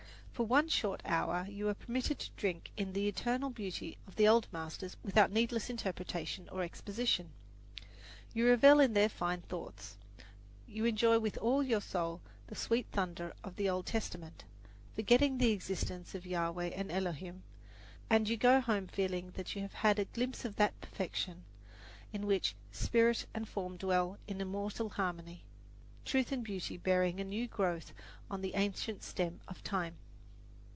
For 0.33 0.47
one 0.47 0.69
short 0.69 1.01
hour 1.05 1.45
you 1.47 1.69
are 1.69 1.75
permitted 1.75 2.17
to 2.17 2.31
drink 2.35 2.71
in 2.75 2.93
the 2.93 3.07
eternal 3.07 3.51
beauty 3.51 3.99
of 4.07 4.15
the 4.15 4.27
old 4.27 4.47
masters 4.51 4.97
without 5.03 5.29
needless 5.29 5.69
interpretation 5.69 6.49
or 6.51 6.63
exposition. 6.63 7.29
You 8.33 8.49
revel 8.49 8.79
in 8.79 8.93
their 8.93 9.07
fine 9.07 9.41
thoughts. 9.41 9.97
You 10.65 10.85
enjoy 10.85 11.19
with 11.19 11.37
all 11.37 11.61
your 11.61 11.79
soul 11.79 12.21
the 12.47 12.55
sweet 12.55 12.87
thunder 12.91 13.35
of 13.43 13.55
the 13.55 13.69
Old 13.69 13.85
Testament, 13.85 14.43
forgetting 14.95 15.37
the 15.37 15.51
existence 15.51 16.15
of 16.15 16.23
Jahweh 16.23 16.71
and 16.75 16.91
Elohim; 16.91 17.43
and 18.09 18.27
you 18.27 18.35
go 18.35 18.59
home 18.61 18.87
feeling 18.87 19.29
that 19.35 19.55
you 19.55 19.61
have 19.61 19.73
had 19.85 19.99
"a 19.99 20.05
glimpse 20.05 20.43
of 20.43 20.55
that 20.55 20.81
perfection 20.81 21.43
in 22.11 22.25
which 22.25 22.55
spirit 22.71 23.27
and 23.35 23.47
form 23.47 23.77
dwell 23.77 24.17
in 24.27 24.41
immortal 24.41 24.89
harmony; 24.89 25.43
truth 26.03 26.31
and 26.31 26.43
beauty 26.43 26.77
bearing 26.77 27.19
a 27.19 27.23
new 27.23 27.45
growth 27.47 27.93
on 28.31 28.41
the 28.41 28.55
ancient 28.55 29.03
stem 29.03 29.39
of 29.47 29.63
time." 29.63 29.97